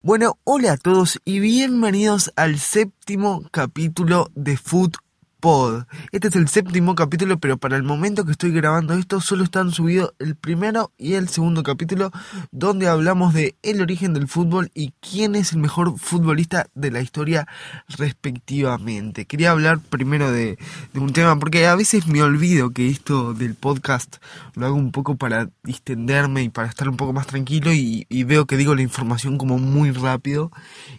[0.00, 4.92] Bueno, hola a todos y bienvenidos al séptimo capítulo de Food
[5.40, 5.84] Pod.
[6.10, 9.70] Este es el séptimo capítulo, pero para el momento que estoy grabando esto solo están
[9.70, 12.10] subidos el primero y el segundo capítulo
[12.50, 17.02] donde hablamos de el origen del fútbol y quién es el mejor futbolista de la
[17.02, 17.46] historia
[17.86, 19.26] respectivamente.
[19.26, 20.58] Quería hablar primero de,
[20.94, 24.16] un tema porque a veces me olvido que esto del podcast
[24.54, 28.46] lo hago un poco para distenderme y para estar un poco más tranquilo y, veo
[28.46, 30.50] que digo la información como muy rápido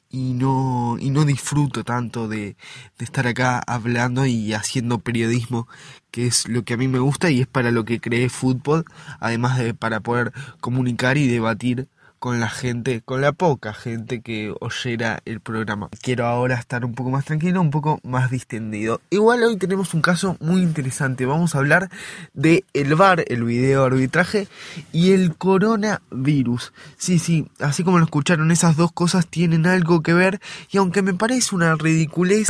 [0.10, 2.56] y no, y no disfruto tanto de
[2.98, 5.68] estar acá hablando y haciendo periodismo,
[6.12, 8.86] que es lo que a mí me gusta y es para lo que creé fútbol,
[9.20, 11.88] además de para poder comunicar y debatir
[12.20, 15.90] con la gente, con la poca gente que oyera el programa.
[16.02, 19.02] Quiero ahora estar un poco más tranquilo, un poco más distendido.
[19.10, 21.26] Igual hoy tenemos un caso muy interesante.
[21.26, 21.90] Vamos a hablar
[22.34, 24.48] de el VAR, el video arbitraje,
[24.92, 26.74] y el coronavirus.
[26.98, 30.42] Sí, sí, así como lo escucharon, esas dos cosas tienen algo que ver.
[30.70, 32.50] Y aunque me parece una ridiculez,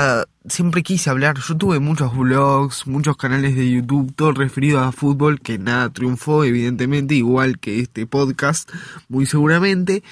[0.50, 1.38] siempre quise hablar.
[1.40, 6.44] Yo tuve muchos blogs, muchos canales de YouTube, todo referido a fútbol, que nada triunfó,
[6.44, 8.70] evidentemente, igual que este podcast,
[9.08, 10.04] muy seguramente.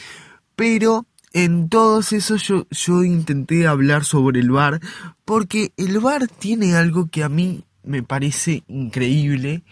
[0.56, 4.80] Pero en todos esos yo, yo intenté hablar sobre el bar,
[5.26, 9.64] porque el bar tiene algo que a mí me parece increíble,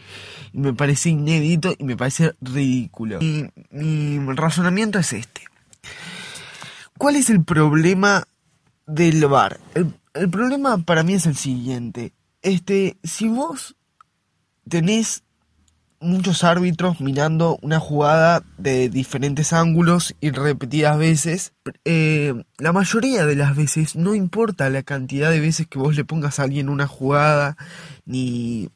[0.54, 3.20] me parece inédito y me parece ridículo.
[3.22, 5.42] Y mi razonamiento es este.
[6.98, 8.24] ¿Cuál es el problema
[8.88, 9.60] del bar?
[9.74, 9.94] el
[10.30, 12.14] problema para mí es el siguiente.
[12.42, 13.76] Este, si vos
[14.68, 15.24] tenés
[16.00, 23.36] muchos árbitros mirando una jugada de diferentes ángulos y repetidas veces, eh, la mayoría de
[23.36, 26.88] las veces no importa la cantidad de veces que vos le pongas a alguien una
[26.88, 27.58] jugada,
[28.06, 28.70] ni,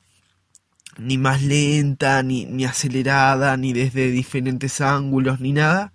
[0.97, 5.93] ni más lenta, ni, ni acelerada, ni desde diferentes ángulos, ni nada.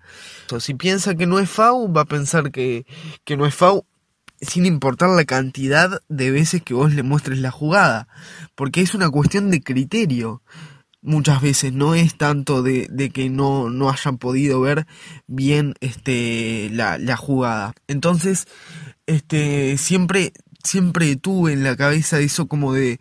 [0.53, 2.87] O si piensa que no es FAU, va a pensar que,
[3.25, 3.85] que no es FAU
[4.41, 8.09] sin importar la cantidad de veces que vos le muestres la jugada,
[8.55, 10.43] porque es una cuestión de criterio.
[11.03, 14.87] Muchas veces no es tanto de, que no, no hayan podido ver
[15.27, 17.75] bien este, la, la jugada.
[17.89, 18.47] Entonces,
[19.07, 23.01] este, siempre, siempre tuve en la cabeza eso como de,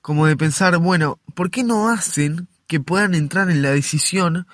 [0.00, 4.46] como de pensar, bueno, ¿por qué no hacen que puedan entrar en la decisión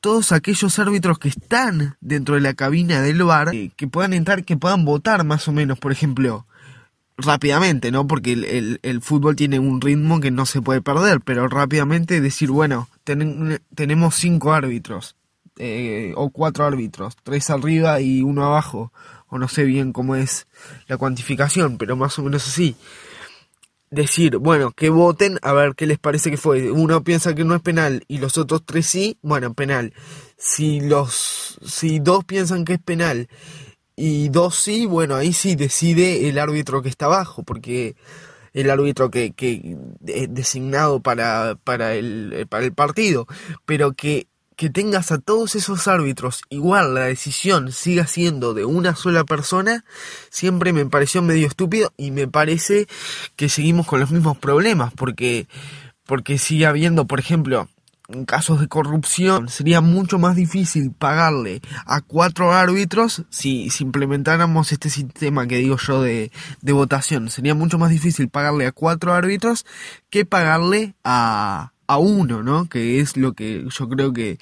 [0.00, 4.44] todos aquellos árbitros que están dentro de la cabina del bar, eh, que puedan entrar,
[4.44, 6.46] que puedan votar más o menos, por ejemplo,
[7.16, 8.06] rápidamente, ¿no?
[8.06, 8.32] Porque
[8.82, 14.14] el, fútbol tiene un ritmo que no se puede perder, pero rápidamente decir, bueno, tenemos
[14.14, 15.16] cinco árbitros,
[15.58, 18.92] eh, o cuatro árbitros, tres arriba y uno abajo,
[19.28, 20.46] o no sé bien cómo es
[20.88, 22.76] la cuantificación, pero más o menos así
[23.90, 26.70] decir, bueno, que voten a ver qué les parece que fue.
[26.70, 29.92] Uno piensa que no es penal y los otros tres sí, bueno, penal.
[30.36, 33.28] Si los si dos piensan que es penal
[33.96, 37.96] y dos sí, bueno, ahí sí decide el árbitro que está abajo, porque
[38.52, 39.76] el árbitro que, que
[40.06, 43.26] es designado para, para, el, para el partido,
[43.66, 48.96] pero que que tengas a todos esos árbitros igual la decisión siga siendo de una
[48.96, 49.84] sola persona,
[50.30, 52.88] siempre me pareció medio estúpido y me parece
[53.36, 55.46] que seguimos con los mismos problemas, porque,
[56.06, 57.68] porque sigue habiendo, por ejemplo,
[58.26, 64.90] casos de corrupción sería mucho más difícil pagarle a cuatro árbitros si, si implementáramos este
[64.90, 66.30] sistema que digo yo de,
[66.62, 67.30] de votación.
[67.30, 69.66] Sería mucho más difícil pagarle a cuatro árbitros
[70.08, 72.68] que pagarle a, a uno, ¿no?
[72.68, 74.38] Que es lo que yo creo que,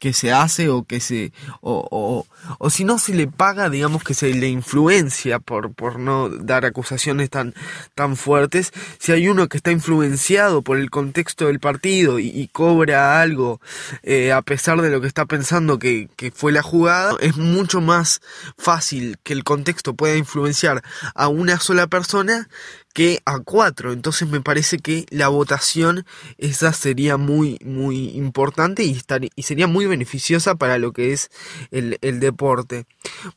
[0.00, 2.26] que se hace o que se o, o,
[2.58, 6.64] o, si no se le paga digamos que se le influencia por, por no dar
[6.64, 7.54] acusaciones tan
[7.94, 13.20] tan fuertes si hay uno que está influenciado por el contexto del partido y, cobra
[13.20, 13.60] algo
[14.02, 17.82] eh, a pesar de lo que está pensando que, que fue la jugada es mucho
[17.82, 18.22] más
[18.56, 20.82] fácil que el contexto pueda influenciar
[21.14, 22.48] a una sola persona
[22.92, 23.92] que a cuatro.
[23.92, 26.04] Entonces me parece que la votación
[26.38, 29.00] esa sería muy, muy importante y,
[29.36, 31.30] y sería muy beneficiosa para lo que es
[31.70, 32.86] el, el, deporte.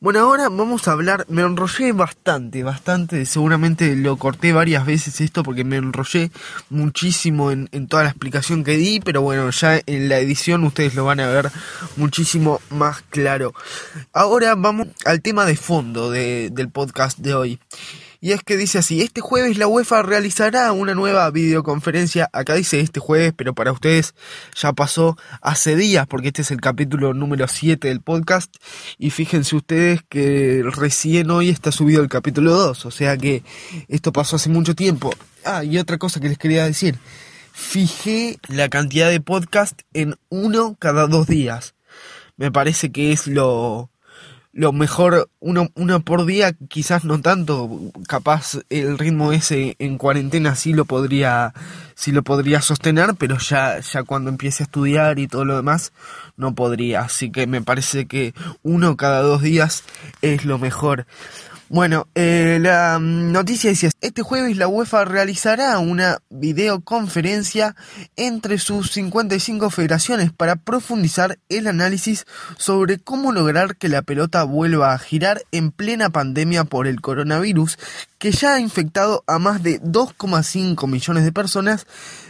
[0.00, 5.42] Bueno, ahora vamos a hablar, me enrollé bastante, bastante, seguramente lo corté varias veces esto
[5.42, 6.30] porque me enrollé
[6.70, 10.94] muchísimo en, en toda la explicación que di, pero bueno, ya en la edición ustedes
[10.94, 11.50] lo van a ver
[11.96, 13.54] muchísimo más claro.
[14.12, 17.60] Ahora vamos al tema de fondo de, del podcast de hoy.
[18.24, 22.30] Y es que dice así, este jueves la UEFA realizará una nueva videoconferencia.
[22.32, 24.14] Acá dice este jueves, pero para ustedes
[24.56, 28.50] ya pasó hace días, porque este es el capítulo número 7 del podcast.
[28.96, 33.42] Y fíjense ustedes que recién hoy está subido el capítulo 2, o sea que
[33.88, 35.12] esto pasó hace mucho tiempo.
[35.44, 36.98] Ah, y otra cosa que les quería decir.
[37.52, 41.74] Fijé la cantidad de podcast en uno cada dos días.
[42.38, 43.90] Me parece que es lo,
[44.54, 47.68] lo mejor, uno, uno por día, quizás no tanto,
[48.06, 51.52] capaz el ritmo ese en cuarentena sí lo podría,
[51.96, 55.92] sí lo podría sostener, pero ya, ya cuando empiece a estudiar y todo lo demás,
[56.36, 57.00] no podría.
[57.00, 59.82] Así que me parece que uno cada dos días
[60.22, 61.06] es lo mejor.
[61.74, 67.74] Bueno, eh, la mm, noticia dice, este jueves la UEFA realizará una videoconferencia
[68.14, 72.26] entre sus 55 federaciones para profundizar el análisis
[72.58, 77.76] sobre cómo lograr que la pelota vuelva a girar en plena pandemia por el coronavirus,
[78.18, 81.88] que ya ha infectado a más de 2,5 millones de personas,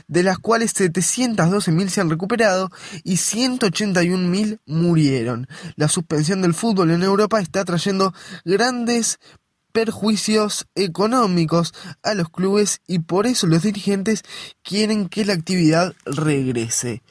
[0.09, 2.71] de las cuales 712.000 se han recuperado
[3.03, 5.49] y 181.000 murieron.
[5.77, 8.13] La suspensión del fútbol en Europa está trayendo
[8.45, 9.19] grandes
[9.73, 11.75] perjuicios económicos
[12.05, 14.23] a los clubes y por eso los dirigentes
[14.63, 17.03] quieren que la actividad regrese.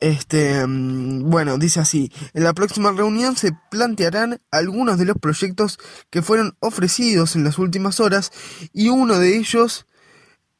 [0.00, 5.78] Este, mm, bueno, dice así, en la próxima reunión se plantearán algunos de los proyectos
[6.08, 8.32] que fueron ofrecidos en las últimas horas
[8.72, 9.86] y uno de ellos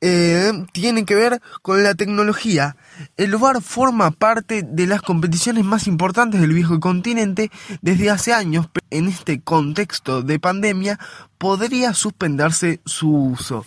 [0.00, 2.76] eh, tiene que ver con la tecnología.
[3.16, 7.50] El VAR forma parte de las competiciones más importantes del viejo continente
[7.82, 8.66] desde hace años.
[8.72, 10.98] pero En este contexto de pandemia
[11.38, 13.66] podría suspenderse su uso.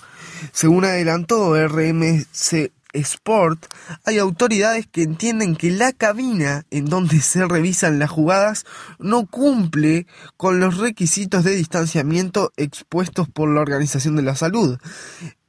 [0.51, 3.65] Según adelantó RMC Sport,
[4.05, 8.65] hay autoridades que entienden que la cabina en donde se revisan las jugadas
[8.99, 10.07] no cumple
[10.37, 14.77] con los requisitos de distanciamiento expuestos por la Organización de la Salud.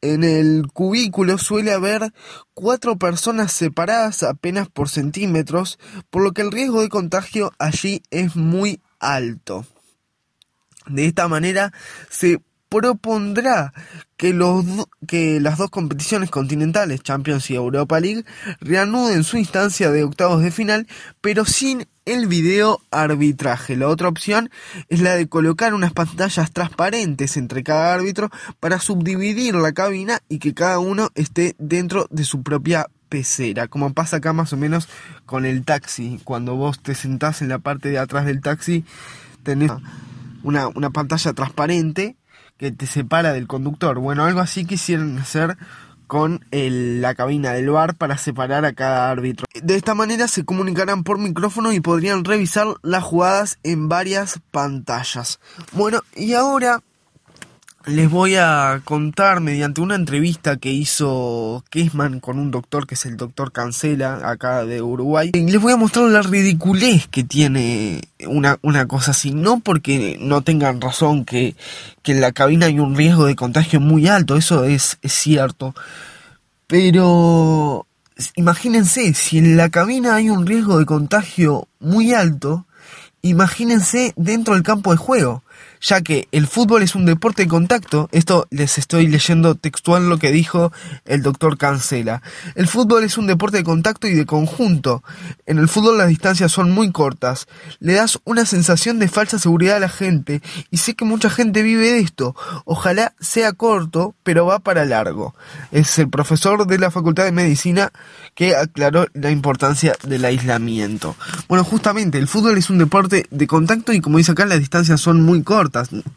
[0.01, 2.13] En el cubículo suele haber
[2.53, 5.79] cuatro personas separadas apenas por centímetros,
[6.11, 9.67] por lo que el riesgo de contagio allí es muy alto.
[10.87, 11.73] De esta manera
[12.11, 12.43] se
[12.75, 13.73] propondrá
[14.17, 14.65] que, los,
[15.07, 18.25] que las dos competiciones continentales, Champions y Europa League,
[18.61, 20.89] reanuden su instancia de octavos de final,
[21.21, 23.77] pero sin el video arbitraje.
[23.77, 24.51] La otra opción
[24.89, 30.41] es la de colocar unas pantallas transparentes entre cada árbitro para subdividir la cabina y
[30.41, 34.89] que cada uno esté dentro de su propia pecera, como pasa acá más o menos
[35.27, 36.21] con el taxi.
[36.25, 38.85] Cuando vos te sentás en la parte de atrás del taxi,
[39.45, 39.71] tenés
[40.43, 42.17] una, una pantalla transparente
[42.57, 43.99] que te separa del conductor.
[43.99, 45.57] Bueno, algo así quisieron hacer
[46.07, 49.47] con el, la cabina del bar para separar a cada árbitro.
[49.63, 55.41] De esta manera se comunicarán por micrófono y podrían revisar las jugadas en varias pantallas.
[55.73, 56.83] Bueno, y ahora
[57.87, 63.05] les voy a contar mediante una entrevista que hizo Kessman con un doctor que es
[63.05, 65.33] el doctor Cancela acá de Uruguay.
[65.35, 69.33] Les voy a mostrar la ridiculez que tiene una, una cosa así.
[69.33, 71.57] No porque no tengan razón que,
[72.03, 75.75] que en la cabina hay un riesgo de contagio muy alto, eso es, es cierto.
[76.67, 77.87] Pero
[78.35, 82.65] imagínense, si en la cabina hay un riesgo de contagio muy alto,
[83.21, 85.44] imagínense dentro del campo de juego
[85.81, 90.19] ya que el fútbol es un deporte de contacto, esto les estoy leyendo textual lo
[90.19, 90.73] que dijo
[91.05, 92.23] el doctor Cancela,
[92.55, 95.03] el fútbol es un deporte de contacto y de conjunto,
[95.47, 97.47] en el fútbol las distancias son muy cortas,
[97.81, 101.63] le das una sensación de falsa seguridad a la gente y sé que mucha gente
[101.63, 102.35] vive de esto,
[102.65, 105.35] ojalá sea corto, pero va para largo.
[105.71, 107.93] Es el profesor de la Facultad de Medicina
[108.35, 111.17] que aclaró la importancia del aislamiento.
[111.49, 115.01] Bueno, justamente el fútbol es un deporte de contacto y como dice acá las distancias
[115.01, 115.54] son muy cortas,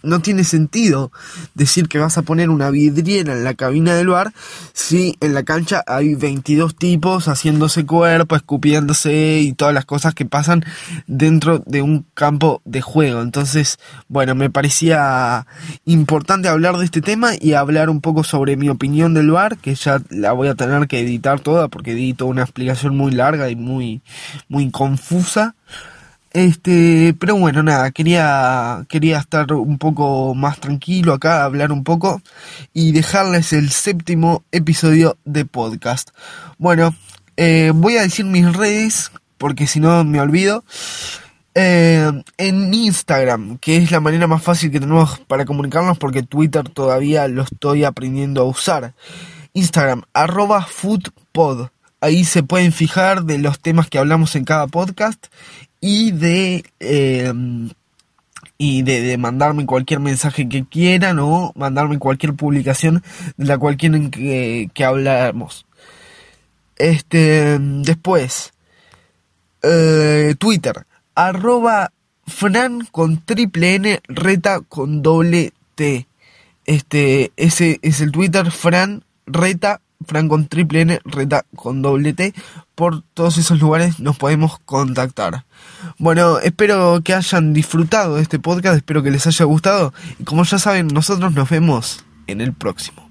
[0.04, 1.12] no tiene sentido
[1.56, 4.34] decir que vas a poner una vidriera en la cabina del bar
[4.74, 10.26] si en la cancha hay 22 tipos haciéndose cuerpo, escupiéndose y todas las cosas que
[10.26, 10.66] pasan
[11.08, 13.22] dentro de un campo de juego.
[13.22, 15.46] Entonces, bueno, me parecía
[15.86, 19.76] importante hablar de este tema y hablar un poco sobre mi opinión del bar, que
[19.76, 23.56] ya la voy a tener que editar toda porque edito una explicación muy larga y
[23.56, 24.02] muy,
[24.48, 25.56] muy confusa.
[26.38, 32.22] Este, pero bueno, nada, quería, quería estar un poco más tranquilo acá, hablar un poco
[32.76, 36.12] y dejarles el séptimo episodio de podcast.
[36.60, 36.94] Bueno,
[37.38, 40.64] eh, voy a decir mis redes, porque si no me olvido.
[41.56, 46.70] Eh, en Instagram, que es la manera más fácil que tenemos para comunicarnos, porque Twitter
[46.70, 48.94] todavía lo estoy aprendiendo a usar.
[49.54, 51.70] Instagram, arroba foodpod.
[52.00, 55.30] Ahí se pueden fijar de los temas que hablamos en cada podcast
[55.80, 57.70] y de em,
[58.58, 63.04] y de, mandarme cualquier mensaje que quieran o mandarme cualquier publicación
[63.38, 65.66] de la cual quieren que, que hablamos.
[66.78, 68.54] Este, después,
[69.64, 71.92] eh, Twitter, arroba
[72.26, 76.08] Fran con triple N, reta con doble T.
[76.66, 82.34] Este, ese es el Twitter, Fran Reta Fran con triple N, Reta con doble T.
[82.76, 85.46] Por todos esos lugares nos podemos contactar.
[85.98, 89.94] Bueno, espero que hayan disfrutado de este podcast, espero que les haya gustado.
[90.20, 93.07] Y como ya saben, nosotros nos vemos en el próximo.